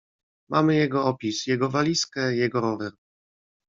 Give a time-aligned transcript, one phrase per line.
[0.49, 2.91] "Mamy jego opis, jego walizkę, jego rower."